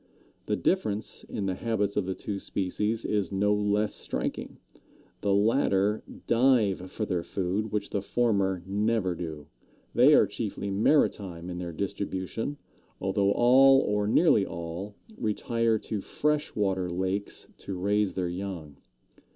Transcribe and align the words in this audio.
The 0.47 0.55
difference 0.55 1.23
in 1.25 1.45
the 1.45 1.53
habits 1.53 1.95
of 1.95 2.07
the 2.07 2.15
two 2.15 2.39
species 2.39 3.05
is 3.05 3.31
no 3.31 3.53
less 3.53 3.93
striking. 3.93 4.57
The 5.21 5.31
latter 5.31 6.01
dive 6.25 6.89
for 6.89 7.05
their 7.05 7.21
food, 7.21 7.71
which 7.71 7.91
the 7.91 8.01
former 8.01 8.63
never 8.65 9.13
do; 9.13 9.45
they 9.93 10.15
are 10.15 10.25
chiefly 10.25 10.71
maritime 10.71 11.51
in 11.51 11.59
their 11.59 11.71
distribution, 11.71 12.57
although 12.99 13.31
all, 13.33 13.79
or 13.81 14.07
nearly 14.07 14.43
all, 14.43 14.95
retire 15.19 15.77
to 15.77 16.01
fresh 16.01 16.55
water 16.55 16.89
lakes 16.89 17.47
to 17.59 17.77
raise 17.77 18.13
their 18.13 18.27
young. 18.27 18.77